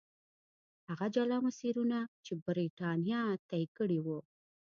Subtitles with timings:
[0.89, 4.19] هغه جلا مسیرونه چې برېټانیا طی کړي وو.